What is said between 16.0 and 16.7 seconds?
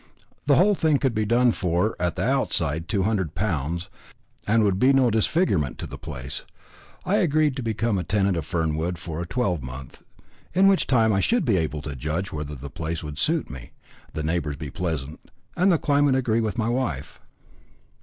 agree with my